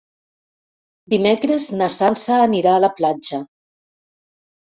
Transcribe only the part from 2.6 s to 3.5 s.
a la platja.